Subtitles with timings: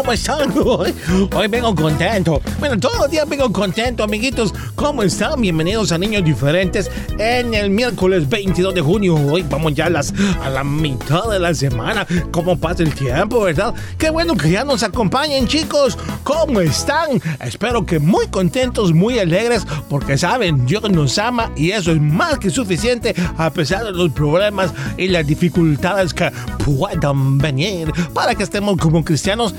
[0.00, 0.50] ¿cómo están?
[0.64, 0.94] Hoy,
[1.34, 2.40] hoy vengo contento.
[2.58, 4.54] Bueno, todos los días vengo contento, amiguitos.
[4.74, 5.38] ¿Cómo están?
[5.42, 9.16] Bienvenidos a Niños Diferentes en el miércoles 22 de junio.
[9.16, 12.06] Hoy vamos ya a, las, a la mitad de la semana.
[12.30, 13.74] ¿Cómo pasa el tiempo, verdad?
[13.98, 15.98] Qué bueno que ya nos acompañen, chicos.
[16.24, 17.20] ¿Cómo están?
[17.44, 22.38] Espero que muy contentos, muy alegres, porque saben, Dios nos ama y eso es más
[22.38, 26.32] que suficiente a pesar de los problemas y las dificultades que
[26.64, 29.54] puedan venir para que estemos como cristianos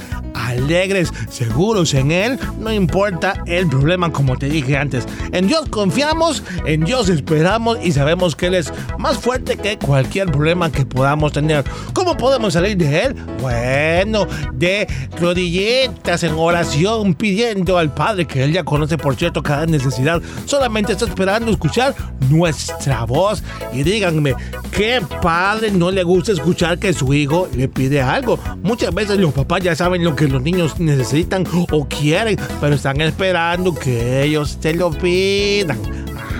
[0.51, 5.06] alegres, seguros en Él, no importa el problema como te dije antes.
[5.31, 10.31] En Dios confiamos, en Dios esperamos y sabemos que Él es más fuerte que cualquier
[10.31, 11.63] problema que podamos tener.
[11.94, 13.16] ¿Cómo podemos salir de Él?
[13.40, 14.88] Bueno, de
[15.19, 20.22] rodilletas en oración pidiendo al Padre que Él ya conoce por cierto cada necesidad.
[20.45, 21.95] Solamente está esperando escuchar
[22.29, 24.35] nuestra voz y díganme,
[24.72, 28.40] ¿qué padre no le gusta escuchar que su hijo le pide algo?
[28.63, 33.02] Muchas veces los papás ya saben lo que los niños necesitan o quieren, pero están
[33.02, 35.78] esperando que ellos te lo pidan.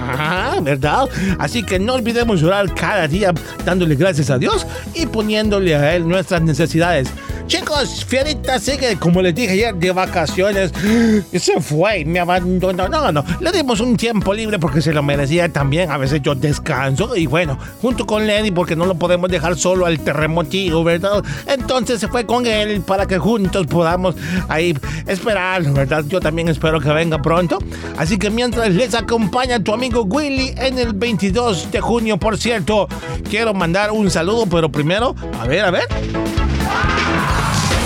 [0.02, 1.08] Ajá, ¿verdad?
[1.38, 6.08] Así que no olvidemos orar cada día dándole gracias a Dios y poniéndole a Él
[6.08, 7.08] nuestras necesidades.
[7.48, 10.72] Chicos, Fierita sigue, como les dije ayer, de vacaciones.
[11.32, 12.88] Y se fue, me abandonó.
[12.88, 15.92] No, no, le dimos un tiempo libre porque se lo merecía también.
[15.92, 19.86] A veces yo descanso y bueno, junto con Lenny, porque no lo podemos dejar solo
[19.86, 21.24] al terremotillo, ¿verdad?
[21.48, 24.16] Entonces se fue con él para que juntos podamos
[24.48, 24.78] ahí
[25.08, 26.04] esperarlo, ¿verdad?
[26.08, 27.60] Yo también espero que venga pronto.
[27.98, 32.88] Así que mientras les acompaña tu amigo Willy en el 22 de junio, por cierto,
[33.30, 35.88] quiero mandar un saludo, pero primero, a ver, a ver.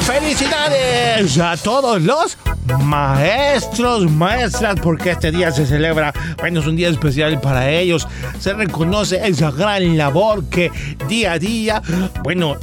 [0.05, 2.37] ¡Felicidades a todos los
[2.83, 4.79] maestros, maestras!
[4.79, 8.07] Porque este día se celebra, bueno, es un día especial para ellos.
[8.39, 10.71] Se reconoce esa gran labor que
[11.07, 11.81] día a día,
[12.23, 12.55] bueno,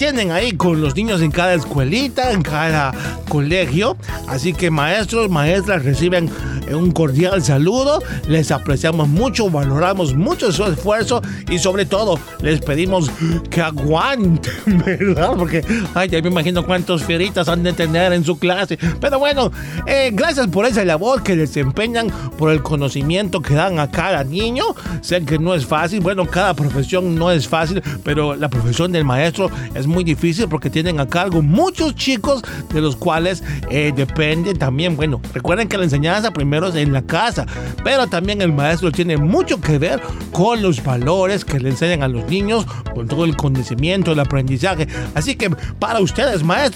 [0.00, 2.92] tienen ahí con los niños en cada escuelita, en cada
[3.28, 3.96] colegio.
[4.26, 6.30] Así que maestros, maestras reciben
[6.74, 8.02] un cordial saludo.
[8.26, 11.20] Les apreciamos mucho, valoramos mucho su esfuerzo
[11.50, 13.10] y sobre todo les pedimos
[13.50, 14.54] que aguanten,
[14.86, 15.34] ¿verdad?
[15.36, 15.62] Porque,
[15.94, 18.78] ay, ya me imagino cuántos fieritas han de tener en su clase.
[19.02, 19.52] Pero bueno,
[19.86, 22.08] eh, gracias por esa labor que desempeñan,
[22.38, 24.64] por el conocimiento que dan a cada niño.
[25.02, 29.04] Sé que no es fácil, bueno, cada profesión no es fácil, pero la profesión del
[29.04, 34.54] maestro es muy difícil porque tienen a cargo muchos chicos de los cuales eh, depende
[34.54, 37.44] también, bueno, recuerden que la enseñanza primero es en la casa,
[37.84, 40.00] pero también el maestro tiene mucho que ver
[40.32, 42.64] con los valores que le enseñan a los niños,
[42.94, 44.88] con todo el conocimiento, el aprendizaje.
[45.14, 46.69] Así que para ustedes, maestros,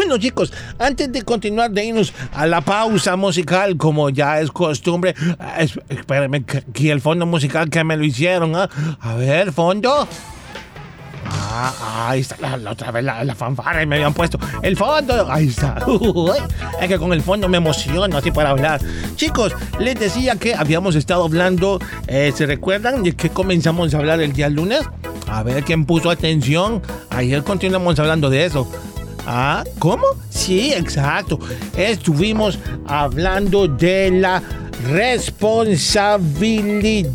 [0.00, 5.56] Bueno chicos, antes de continuar de a la pausa musical, como ya es costumbre, ah,
[5.60, 8.70] es- espérenme, que el fondo musical que me lo hicieron, ¿ah?
[8.98, 10.08] A ver, fondo.
[11.26, 14.74] Ah, ahí está, la, la otra vez la, la fanfarra y me habían puesto el
[14.74, 15.30] fondo.
[15.30, 15.76] Ahí está.
[16.80, 18.80] Es que con el fondo me emociono así para hablar.
[19.16, 24.22] Chicos, les decía que habíamos estado hablando, eh, ¿se recuerdan de que comenzamos a hablar
[24.22, 24.80] el día lunes?
[25.28, 26.80] A ver quién puso atención.
[27.10, 28.66] Ayer continuamos hablando de eso.
[29.26, 30.04] Ah, ¿cómo?
[30.30, 31.38] Sí, exacto.
[31.76, 34.42] Estuvimos hablando de la
[34.90, 37.10] responsabilidad.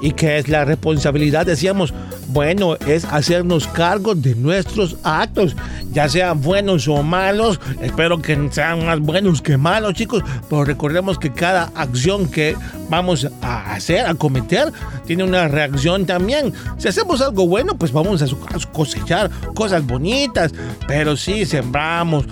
[0.00, 1.44] ¿Y qué es la responsabilidad?
[1.46, 1.92] Decíamos,
[2.28, 5.56] bueno, es hacernos cargo de nuestros actos,
[5.92, 7.58] ya sean buenos o malos.
[7.80, 10.22] Espero que sean más buenos que malos, chicos.
[10.48, 12.56] Pero recordemos que cada acción que
[12.88, 14.72] vamos a hacer, a cometer,
[15.06, 16.52] tiene una reacción también.
[16.76, 18.26] Si hacemos algo bueno, pues vamos a
[18.72, 20.52] cosechar cosas bonitas.
[20.86, 22.26] Pero si sembramos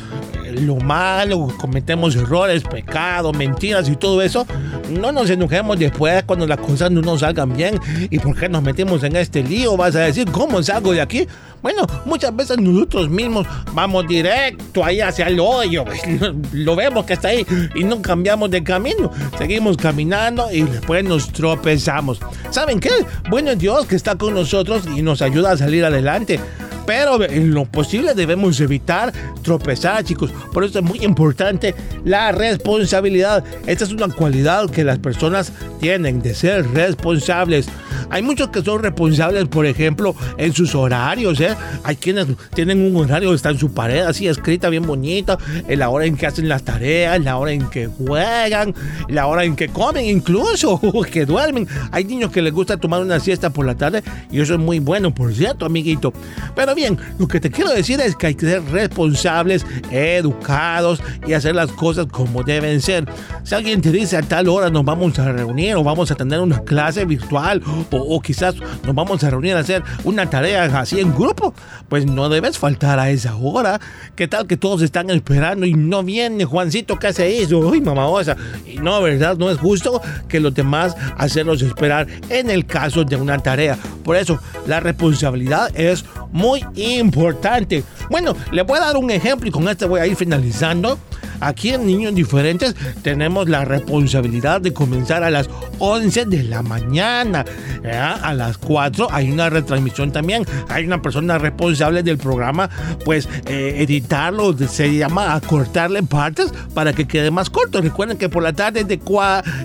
[0.45, 4.47] eh, lo malo, cometemos errores, pecados, mentiras y todo eso,
[4.91, 7.81] no nos enojemos después cuando las cosas no nos salgan bien.
[8.11, 9.77] ¿Y por qué nos metemos en este lío?
[9.77, 11.27] Vas a decir, ¿cómo salgo de aquí?
[11.63, 15.85] Bueno, muchas veces nosotros mismos vamos directo ahí hacia el hoyo.
[16.53, 17.45] Lo vemos que está ahí
[17.75, 19.11] y no cambiamos de camino.
[19.39, 22.21] Seguimos caminando y después nos tropezamos.
[22.51, 22.91] ¿Saben qué?
[23.31, 26.39] Bueno Dios que está con nosotros y nos ayuda a salir adelante.
[26.87, 29.13] Pero en lo posible debemos evitar
[29.43, 30.31] tropezar, chicos.
[30.53, 31.75] Por eso es muy importante
[32.05, 33.45] la responsabilidad.
[33.67, 37.69] Esta es una cualidad que las personas tienen de ser responsables.
[38.11, 41.41] Hay muchos que son responsables, por ejemplo, en sus horarios.
[41.41, 41.55] ¿eh?
[41.83, 45.89] Hay quienes tienen un horario, está en su pared así escrita, bien bonita, en la
[45.89, 48.75] hora en que hacen las tareas, la hora en que juegan,
[49.09, 50.81] la hora en que comen, incluso
[51.11, 51.67] que duermen.
[51.91, 54.79] Hay niños que les gusta tomar una siesta por la tarde y eso es muy
[54.79, 56.13] bueno, por cierto, amiguito.
[56.55, 61.33] Pero bien, lo que te quiero decir es que hay que ser responsables, educados y
[61.33, 63.07] hacer las cosas como deben ser.
[63.43, 66.39] Si alguien te dice a tal hora nos vamos a reunir o vamos a tener
[66.39, 71.01] una clase virtual o, o quizás nos vamos a reunir a hacer una tarea así
[71.01, 71.55] en grupo,
[71.89, 73.81] pues no debes faltar a esa hora.
[74.15, 76.99] ¿Qué tal que todos están esperando y no viene Juancito?
[76.99, 77.59] ¿Qué hace eso?
[77.59, 78.37] Uy, mamá, o sea,
[78.67, 79.37] y no, ¿verdad?
[79.37, 83.79] No es justo que los demás hacerlos esperar en el caso de una tarea.
[84.05, 86.05] Por eso, la responsabilidad es
[86.37, 87.83] muy importante.
[88.11, 90.99] Bueno, le voy a dar un ejemplo y con este voy a ir finalizando.
[91.41, 95.49] Aquí en Niños Diferentes tenemos la responsabilidad de comenzar a las
[95.79, 97.45] 11 de la mañana.
[97.83, 98.15] ¿ya?
[98.15, 100.47] A las 4 hay una retransmisión también.
[100.69, 102.69] Hay una persona responsable del programa,
[103.05, 107.81] pues eh, editarlo, se llama acortarle partes para que quede más corto.
[107.81, 109.01] Recuerden que por la tarde de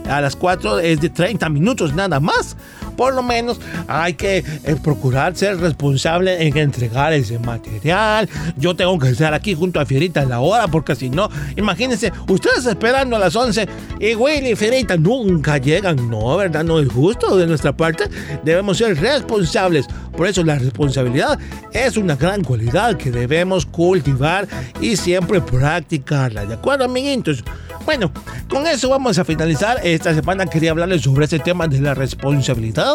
[0.09, 2.55] a las 4 es de 30 minutos nada más.
[3.01, 8.29] Por lo menos hay que eh, procurar ser responsable en entregar ese material.
[8.57, 11.27] Yo tengo que estar aquí junto a Fierita a la hora, porque si no,
[11.57, 13.67] imagínense, ustedes esperando a las 11
[13.99, 16.11] y Willy y Fierita nunca llegan.
[16.11, 16.63] No, ¿verdad?
[16.63, 18.03] No es justo de nuestra parte.
[18.43, 19.87] Debemos ser responsables.
[20.15, 21.39] Por eso la responsabilidad
[21.73, 24.47] es una gran cualidad que debemos cultivar
[24.79, 26.45] y siempre practicarla.
[26.45, 27.43] ¿De acuerdo, amiguitos?
[27.85, 28.11] Bueno,
[28.47, 29.79] con eso vamos a finalizar.
[29.83, 32.90] Esta semana quería hablarles sobre ese tema de la responsabilidad.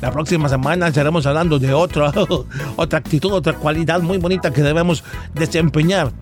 [0.00, 2.12] La próxima semana estaremos hablando de otra,
[2.76, 5.04] otra actitud, otra cualidad muy bonita que debemos
[5.34, 6.12] desempeñar.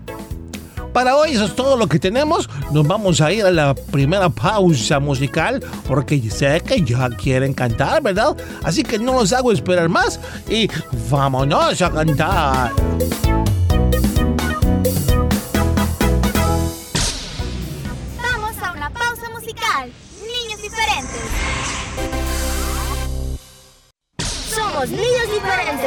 [0.93, 2.49] Para hoy eso es todo lo que tenemos.
[2.71, 8.01] Nos vamos a ir a la primera pausa musical porque sé que ya quieren cantar,
[8.01, 8.35] ¿verdad?
[8.63, 10.19] Así que no los hago esperar más
[10.49, 10.69] y
[11.09, 12.71] vámonos a cantar.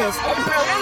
[0.03, 0.82] Diferentes,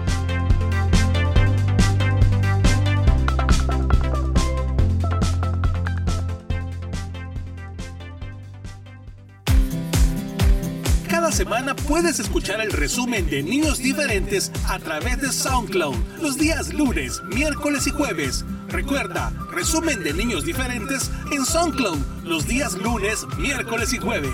[11.31, 17.21] Semana puedes escuchar el resumen de Niños Diferentes a través de SoundCloud los días lunes,
[17.23, 18.43] miércoles y jueves.
[18.67, 24.33] Recuerda, resumen de Niños Diferentes en SoundCloud los días lunes, miércoles y jueves.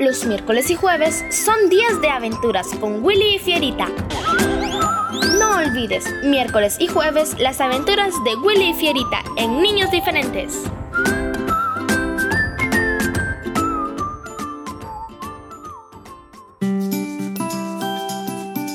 [0.00, 3.88] Los miércoles y jueves son días de aventuras con Willy y Fierita.
[5.56, 10.64] No olvides, miércoles y jueves, las aventuras de Willy y Fierita en Niños Diferentes.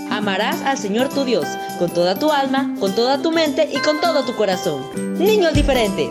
[0.09, 1.45] Amarás al Señor tu Dios
[1.77, 4.83] con toda tu alma, con toda tu mente y con todo tu corazón.
[5.19, 6.09] Niños diferentes.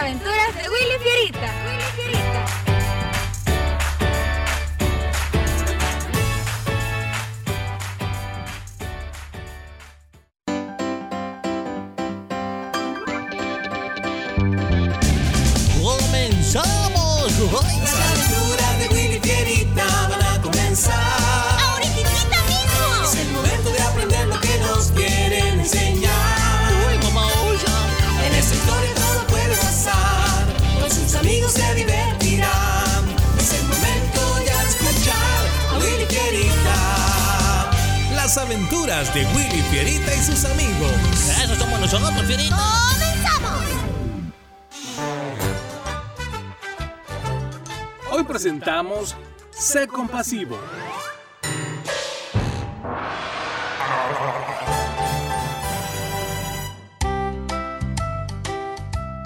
[0.00, 1.69] Aventuras de Willy Fierita.
[48.50, 49.16] Presentamos
[49.50, 50.58] Sé compasivo.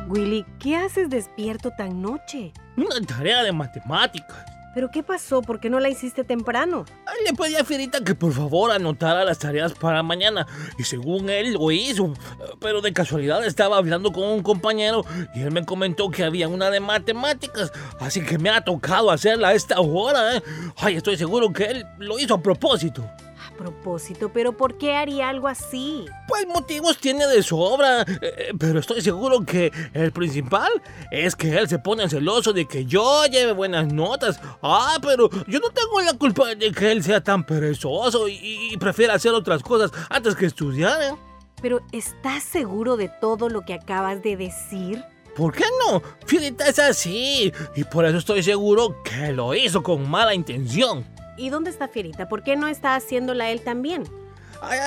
[0.08, 2.52] Willy, ¿qué haces despierto tan noche?
[2.76, 4.53] Una tarea de matemáticas.
[4.74, 5.40] ¿Pero qué pasó?
[5.40, 6.84] ¿Por qué no la hiciste temprano?
[7.24, 11.52] Le pedí a Fierita que por favor anotara las tareas para mañana y según él
[11.54, 12.12] lo hizo,
[12.60, 15.04] pero de casualidad estaba hablando con un compañero
[15.34, 19.48] y él me comentó que había una de matemáticas, así que me ha tocado hacerla
[19.48, 20.36] a esta hora.
[20.36, 20.42] ¿eh?
[20.76, 23.08] Ay, estoy seguro que él lo hizo a propósito.
[23.56, 26.04] Propósito, ¿pero por qué haría algo así?
[26.28, 30.70] Pues motivos tiene de sobra, eh, pero estoy seguro que el principal
[31.10, 34.40] es que él se pone celoso de que yo lleve buenas notas.
[34.62, 38.76] Ah, pero yo no tengo la culpa de que él sea tan perezoso y, y
[38.76, 41.00] prefiera hacer otras cosas antes que estudiar.
[41.02, 41.14] ¿eh?
[41.62, 45.04] ¿Pero estás seguro de todo lo que acabas de decir?
[45.36, 46.02] ¿Por qué no?
[46.26, 51.04] Fierita es así y por eso estoy seguro que lo hizo con mala intención.
[51.36, 52.28] ¿Y dónde está Fierita?
[52.28, 54.04] ¿Por qué no está haciéndola él también?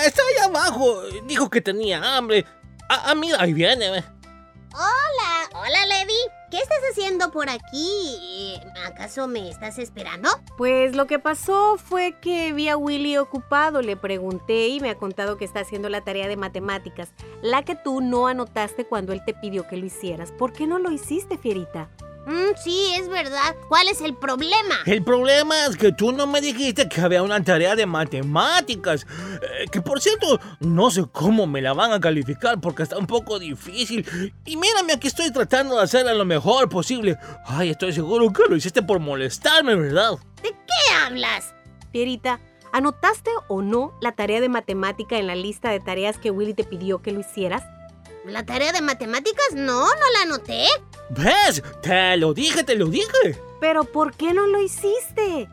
[0.06, 2.46] Está ahí abajo, dijo que tenía hambre.
[2.90, 4.04] Ah, mira, ahí viene.
[4.74, 6.14] Hola, hola Levi.
[6.50, 8.58] ¿Qué estás haciendo por aquí?
[8.86, 10.30] ¿Acaso me estás esperando?
[10.58, 14.98] Pues lo que pasó fue que vi a Willy ocupado, le pregunté y me ha
[14.98, 17.10] contado que está haciendo la tarea de matemáticas,
[17.42, 20.32] la que tú no anotaste cuando él te pidió que lo hicieras.
[20.32, 21.90] ¿Por qué no lo hiciste, Fierita?
[22.28, 23.56] Mm, sí, es verdad.
[23.70, 24.76] ¿Cuál es el problema?
[24.86, 29.08] El problema es que tú no me dijiste que había una tarea de matemáticas.
[29.42, 33.08] Eh, que por cierto, no sé cómo me la van a calificar porque está un
[33.08, 34.06] poco difícil.
[34.46, 37.18] Y mírame, aquí estoy tratando de hacerla lo mejor posible.
[37.46, 40.18] Ay, estoy seguro que lo hiciste por molestarme, ¿verdad?
[40.44, 41.54] ¿De qué hablas?
[41.94, 42.42] Fierita,
[42.74, 46.66] ¿anotaste o no la tarea de matemática en la lista de tareas que Willy te
[46.66, 47.64] pidió que lo hicieras?
[48.28, 49.54] ¿La tarea de matemáticas?
[49.54, 50.66] No, no la anoté.
[51.10, 51.64] ¿Ves?
[51.82, 53.42] Te lo dije, te lo dije.
[53.62, 55.48] Pero ¿por qué no lo hiciste?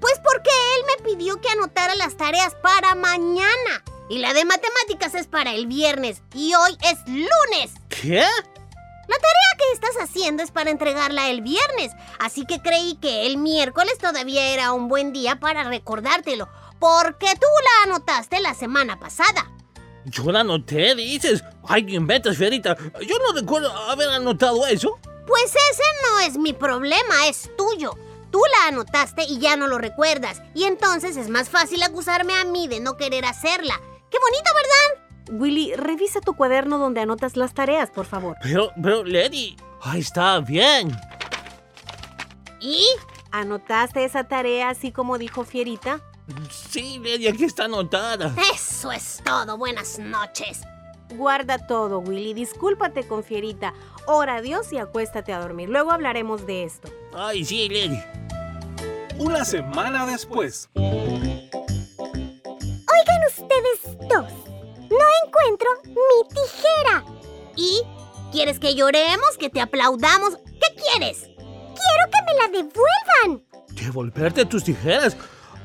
[0.00, 3.84] Pues porque él me pidió que anotara las tareas para mañana.
[4.08, 6.22] Y la de matemáticas es para el viernes.
[6.32, 7.74] Y hoy es lunes.
[7.90, 8.20] ¿Qué?
[8.20, 11.92] La tarea que estás haciendo es para entregarla el viernes.
[12.18, 16.48] Así que creí que el miércoles todavía era un buen día para recordártelo.
[16.78, 19.50] Porque tú la anotaste la semana pasada.
[20.04, 21.44] Yo la anoté, dices.
[21.66, 22.76] Ay, ¿qué inventas, Fierita?
[23.06, 24.98] Yo no recuerdo haber anotado eso.
[25.26, 27.92] Pues ese no es mi problema, es tuyo.
[28.30, 30.42] Tú la anotaste y ya no lo recuerdas.
[30.54, 33.80] Y entonces es más fácil acusarme a mí de no querer hacerla.
[34.10, 35.38] ¡Qué bonito, verdad!
[35.38, 38.36] Willy, revisa tu cuaderno donde anotas las tareas, por favor.
[38.42, 39.56] Pero, pero, Lady.
[39.82, 40.96] Ahí está bien.
[42.60, 42.86] ¿Y?
[43.30, 46.00] ¿Anotaste esa tarea así como dijo Fierita?
[46.70, 48.34] Sí, Lady, aquí está anotada.
[48.54, 49.56] Eso es todo.
[49.56, 50.60] Buenas noches.
[51.10, 52.34] Guarda todo, Willy.
[52.34, 53.72] Discúlpate con Fierita.
[54.06, 55.68] Ora a Dios y acuéstate a dormir.
[55.70, 56.90] Luego hablaremos de esto.
[57.14, 58.02] Ay, sí, Lady.
[59.18, 60.68] Una semana después.
[60.74, 61.18] Oigan
[63.28, 64.32] ustedes dos.
[64.90, 67.04] No encuentro mi tijera.
[67.56, 67.82] ¿Y?
[68.32, 69.36] ¿Quieres que lloremos?
[69.38, 70.36] ¿Que te aplaudamos?
[70.36, 71.22] ¿Qué quieres?
[71.22, 73.42] Quiero que me la devuelvan.
[73.70, 75.16] ¿Devolverte tus tijeras?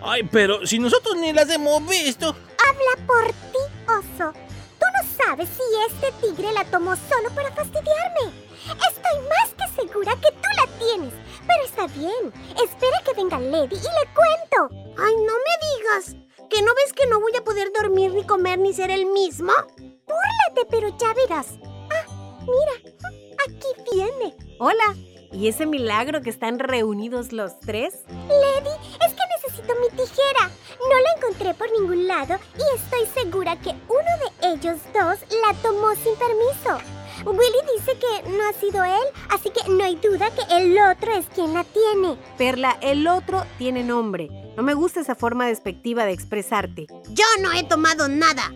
[0.05, 2.27] Ay, pero si nosotros ni las hemos visto.
[2.27, 4.33] Habla por ti, oso.
[4.77, 8.33] Tú no sabes si este tigre la tomó solo para fastidiarme.
[8.67, 11.13] Estoy más que segura que tú la tienes.
[11.47, 12.33] Pero está bien.
[12.61, 14.75] Espera que venga Lady y le cuento.
[14.97, 16.15] Ay, no me digas.
[16.49, 19.53] ¿Que no ves que no voy a poder dormir ni comer ni ser el mismo?
[19.77, 21.47] Búrlate, pero ya verás.
[21.91, 22.93] Ah, mira.
[23.47, 24.35] Aquí viene.
[24.59, 24.95] Hola.
[25.33, 28.03] ¿Y ese milagro que están reunidos los tres?
[28.07, 28.69] Lady,
[29.07, 29.12] es
[29.80, 30.49] mi tijera.
[30.80, 35.54] No la encontré por ningún lado y estoy segura que uno de ellos dos la
[35.62, 36.84] tomó sin permiso.
[37.26, 41.13] Willy dice que no ha sido él, así que no hay duda que el otro
[41.13, 42.17] es quien la tiene.
[42.38, 44.30] Perla, el otro tiene nombre.
[44.58, 46.88] No me gusta esa forma despectiva de expresarte.
[47.10, 48.54] Yo no he tomado nada.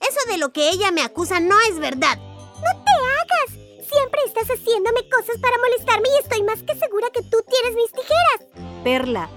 [0.00, 2.18] Eso de lo que ella me acusa no es verdad.
[2.18, 3.62] ¡No te hagas!
[3.88, 7.92] Siempre estás haciéndome cosas para molestarme y estoy más que segura que tú tienes mis
[7.92, 8.82] tijeras.
[8.84, 9.30] Perla.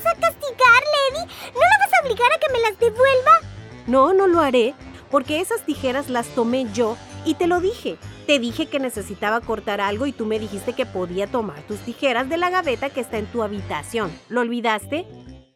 [0.00, 0.82] ¿No la vas a castigar,
[1.12, 1.32] Lady?
[1.52, 3.40] ¿No la vas a obligar a que me las devuelva?
[3.86, 4.74] No, no lo haré,
[5.10, 7.98] porque esas tijeras las tomé yo y te lo dije.
[8.26, 12.28] Te dije que necesitaba cortar algo y tú me dijiste que podía tomar tus tijeras
[12.28, 14.16] de la gaveta que está en tu habitación.
[14.28, 15.06] ¿Lo olvidaste?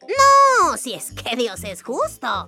[0.03, 2.27] No, si es que Dios es justo.
[2.27, 2.47] Ah,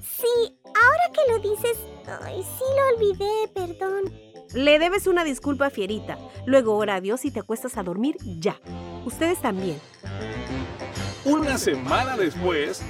[0.00, 1.78] sí, ahora que lo dices,
[2.22, 4.25] ay, sí lo olvidé, perdón.
[4.56, 6.16] Le debes una disculpa a Fierita.
[6.46, 8.58] Luego ora a Dios y te acuestas a dormir ya.
[9.04, 9.78] Ustedes también.
[11.26, 12.80] Una semana después.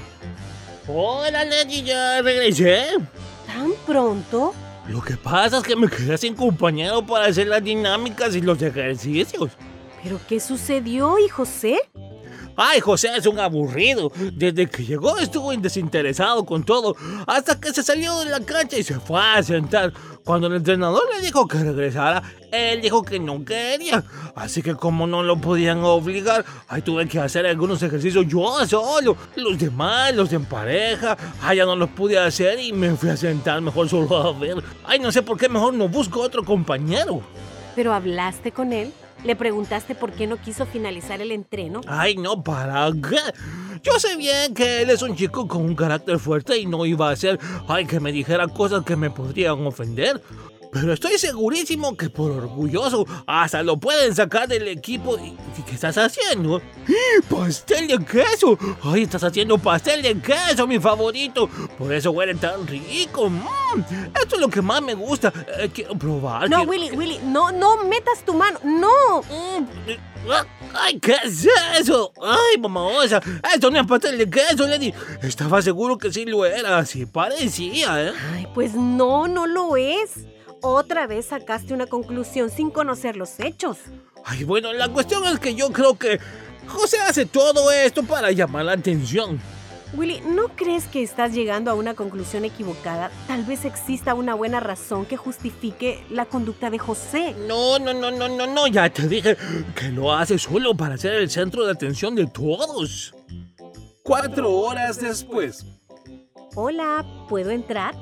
[0.87, 2.85] Hola, Lady, ya regresé.
[3.49, 4.55] ¿Tan pronto?
[4.87, 8.63] Lo que pasa es que me quedé sin compañero para hacer las dinámicas y los
[8.63, 9.51] ejercicios.
[10.05, 11.81] ¿Pero qué sucedió, y José?
[12.57, 14.11] Ay, José es un aburrido.
[14.33, 18.83] Desde que llegó estuvo desinteresado con todo, hasta que se salió de la cancha y
[18.83, 19.93] se fue a sentar.
[20.25, 24.03] Cuando el entrenador le dijo que regresara, él dijo que no quería.
[24.35, 29.17] Así que como no lo podían obligar, ahí tuve que hacer algunos ejercicios yo solo.
[29.37, 33.17] Los demás, los en pareja, ay, ya no los pude hacer y me fui a
[33.17, 34.65] sentar mejor solo a ver.
[34.85, 37.21] Ay, no sé por qué mejor no busco otro compañero.
[37.75, 38.93] ¿Pero hablaste con él?
[39.27, 41.81] ¿Le preguntaste por qué no quiso finalizar el entreno?
[41.89, 43.19] Ay, no, ¿para qué?
[43.83, 47.09] Yo sé bien que él es un chico con un carácter fuerte y no iba
[47.09, 50.23] a hacer, ay, que me dijera cosas que me podrían ofender.
[50.79, 55.17] Pero estoy segurísimo que por orgulloso hasta lo pueden sacar del equipo.
[55.19, 56.61] ¿Y qué estás haciendo?
[57.31, 58.59] ¡Pastel de queso!
[58.83, 61.49] ¡Ay, estás haciendo pastel de queso, mi favorito!
[61.79, 63.31] Por eso huele tan rico.
[63.31, 63.41] Mm,
[64.21, 65.33] esto es lo que más me gusta.
[65.59, 66.51] Eh, quiero probar.
[66.51, 68.59] No, quiero- Willy, Willy, no, no metas tu mano.
[68.63, 69.23] ¡No!
[69.23, 69.67] Mm,
[70.75, 71.47] ¡Ay, qué es
[71.81, 72.13] eso!
[72.23, 73.21] ¡Ay, mamá osa!
[73.55, 74.93] ¡Esto no es pastel de queso, Lady!
[75.23, 76.77] Estaba seguro que sí lo era.
[76.79, 78.13] Así parecía, ¿eh?
[78.35, 80.11] Ay, pues no, no lo es.
[80.63, 83.79] Otra vez sacaste una conclusión sin conocer los hechos.
[84.25, 86.19] Ay, bueno, la cuestión es que yo creo que
[86.67, 89.41] José hace todo esto para llamar la atención.
[89.95, 93.11] Willy, ¿no crees que estás llegando a una conclusión equivocada?
[93.29, 97.35] Tal vez exista una buena razón que justifique la conducta de José.
[97.47, 99.37] No, no, no, no, no, no, ya te dije
[99.77, 103.15] que lo hace solo para ser el centro de atención de todos.
[104.03, 105.65] Cuatro horas después.
[106.57, 107.95] Hola, ¿puedo entrar?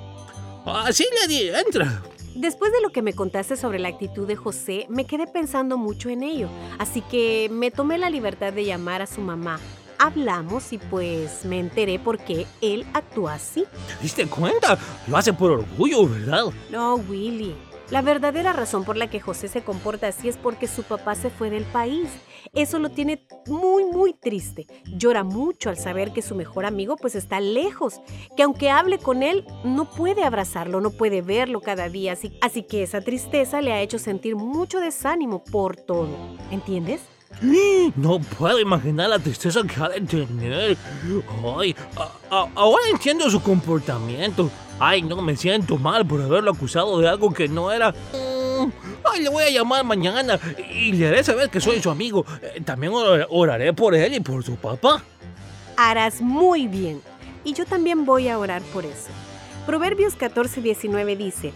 [0.64, 2.02] Ah, sí, Lady, entra.
[2.34, 6.08] Después de lo que me contaste sobre la actitud de José, me quedé pensando mucho
[6.08, 6.48] en ello,
[6.80, 9.60] así que me tomé la libertad de llamar a su mamá.
[10.00, 13.64] Hablamos y pues me enteré por qué él actúa así.
[13.86, 14.76] ¿Te diste cuenta?
[15.06, 16.46] Lo hace por orgullo, ¿verdad?
[16.70, 17.54] No, Willy.
[17.90, 21.30] La verdadera razón por la que José se comporta así es porque su papá se
[21.30, 22.08] fue del país.
[22.54, 24.66] Eso lo tiene muy, muy triste.
[24.86, 28.00] Llora mucho al saber que su mejor amigo pues está lejos,
[28.36, 32.16] que aunque hable con él, no puede abrazarlo, no puede verlo cada día.
[32.40, 36.08] Así, que esa tristeza le ha hecho sentir mucho desánimo por todo.
[36.50, 37.00] ¿Entiendes?
[37.96, 40.76] No puedo imaginar la tristeza que ha de tener.
[41.58, 41.74] Ay,
[42.30, 44.48] ahora entiendo su comportamiento.
[44.78, 47.92] Ay, no me siento mal por haberlo acusado de algo que no era.
[49.20, 50.38] Le voy a llamar mañana
[50.72, 52.24] y le haré saber que soy su amigo.
[52.42, 55.02] Eh, También or- oraré por él y por su papá.
[55.76, 57.00] Harás muy bien.
[57.44, 59.08] Y yo también voy a orar por eso.
[59.66, 61.52] Proverbios 14, 19 dice,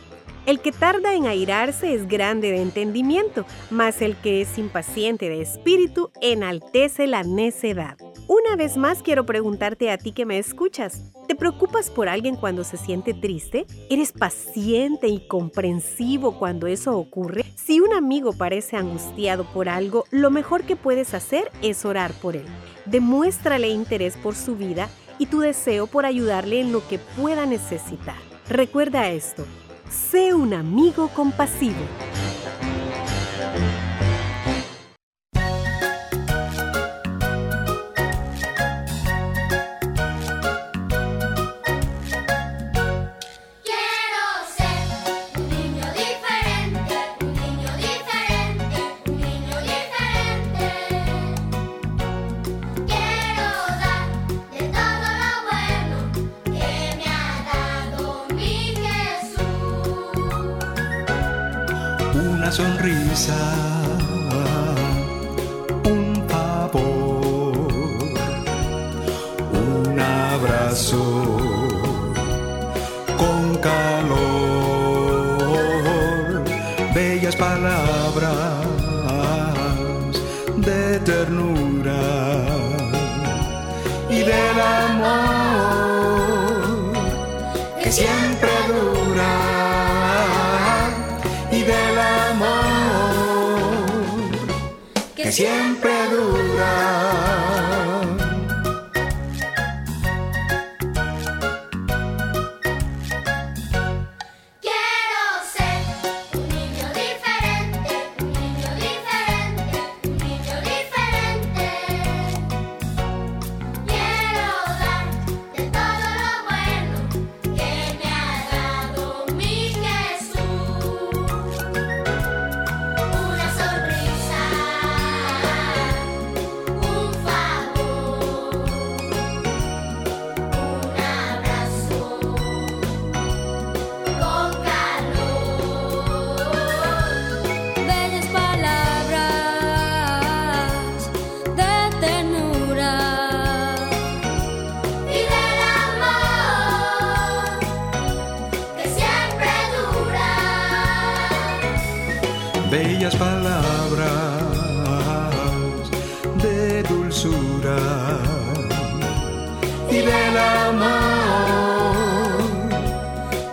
[0.49, 5.43] El que tarda en airarse es grande de entendimiento, mas el que es impaciente de
[5.43, 7.99] espíritu enaltece la necedad.
[8.29, 12.65] Una vez más quiero preguntarte a ti que me escuchas, ¿te preocupas por alguien cuando
[12.65, 13.67] se siente triste?
[13.91, 17.45] ¿Eres paciente y comprensivo cuando eso ocurre?
[17.55, 22.37] Si un amigo parece angustiado por algo, lo mejor que puedes hacer es orar por
[22.37, 22.47] él.
[22.87, 28.17] Demuéstrale interés por su vida y tu deseo por ayudarle en lo que pueda necesitar.
[28.49, 29.45] Recuerda esto,
[29.91, 31.77] sé un amigo compasivo.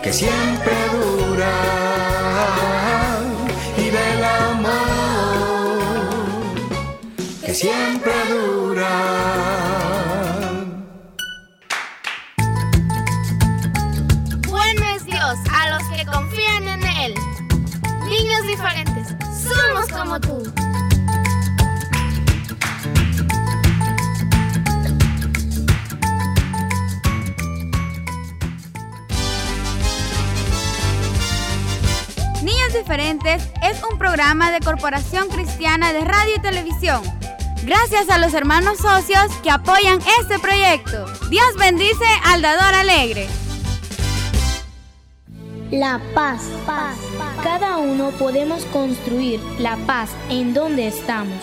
[0.06, 1.75] Que siempre dura
[33.69, 37.01] es un programa de Corporación Cristiana de Radio y Televisión.
[37.63, 41.06] Gracias a los hermanos socios que apoyan este proyecto.
[41.30, 43.28] Dios bendice al dador alegre.
[45.71, 46.43] La paz.
[46.65, 46.95] paz.
[47.43, 51.41] Cada uno podemos construir la paz en donde estamos,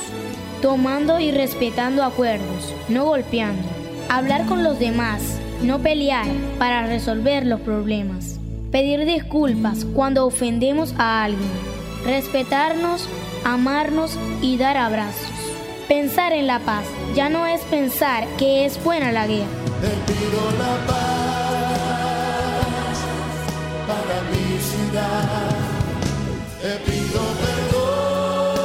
[0.60, 3.68] tomando y respetando acuerdos, no golpeando.
[4.08, 6.26] Hablar con los demás, no pelear
[6.58, 8.38] para resolver los problemas.
[8.70, 11.81] Pedir disculpas cuando ofendemos a alguien.
[12.04, 13.08] Respetarnos,
[13.44, 15.30] amarnos y dar abrazos.
[15.88, 16.84] Pensar en la paz
[17.14, 19.46] ya no es pensar que es buena la guerra.
[23.86, 25.50] para mi ciudad.
[26.60, 28.62] Te pido perdón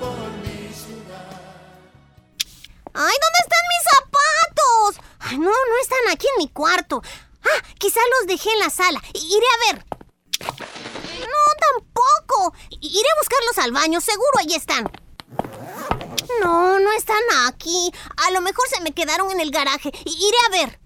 [0.00, 1.30] por mi ciudad.
[2.94, 4.90] ¡Ay, ¿dónde están mis zapatos?
[5.20, 7.02] Ay, no, no están aquí en mi cuarto.
[7.44, 9.00] Ah, quizá los dejé en la sala.
[9.14, 9.84] I- Iré a ver.
[11.60, 12.54] Tampoco.
[12.80, 14.00] Iré a buscarlos al baño.
[14.00, 14.90] Seguro ahí están.
[16.42, 17.92] No, no están aquí.
[18.26, 19.90] A lo mejor se me quedaron en el garaje.
[20.04, 20.80] Iré a ver.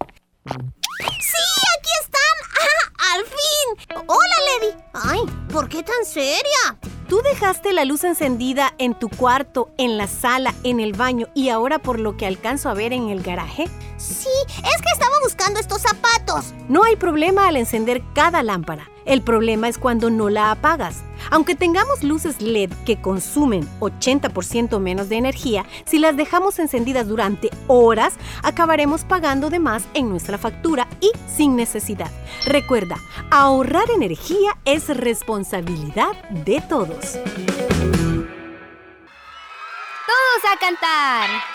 [0.44, 1.44] ¡Sí,
[1.78, 2.36] aquí están!
[2.60, 4.06] ¡Ah, al fin!
[4.06, 4.84] ¡Hola, Lady!
[4.92, 5.20] Ay,
[5.52, 6.78] ¿por qué tan seria?
[7.12, 11.50] Tú dejaste la luz encendida en tu cuarto, en la sala, en el baño y
[11.50, 13.68] ahora por lo que alcanzo a ver en el garaje?
[13.98, 16.54] Sí, es que estaba buscando estos zapatos.
[16.70, 18.88] No hay problema al encender cada lámpara.
[19.04, 21.02] El problema es cuando no la apagas.
[21.32, 27.48] Aunque tengamos luces LED que consumen 80% menos de energía, si las dejamos encendidas durante
[27.68, 32.10] horas, acabaremos pagando de más en nuestra factura y sin necesidad.
[32.44, 32.96] Recuerda,
[33.30, 36.12] ahorrar energía es responsabilidad
[36.44, 37.12] de todos.
[40.06, 41.51] Todos a cantar.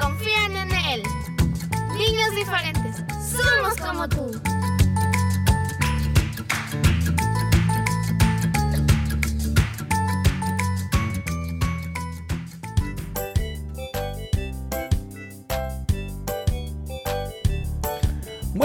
[0.00, 1.02] Confían en Él.
[1.96, 3.04] Niños diferentes,
[3.36, 4.30] somos como tú.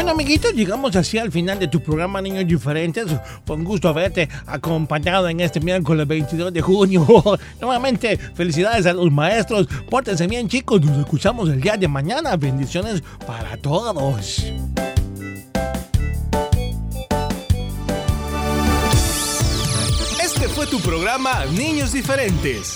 [0.08, 3.08] Amiguitos, llegamos así al final de tu programa Niños Diferentes.
[3.46, 7.06] Con gusto haberte acompañado en este miércoles 22 de junio.
[7.60, 9.68] Nuevamente, felicidades a los maestros.
[9.90, 10.82] Pórtense bien, chicos.
[10.82, 12.38] Nos escuchamos el día de mañana.
[12.38, 14.46] Bendiciones para todos.
[20.24, 22.76] Este fue tu programa Niños Diferentes.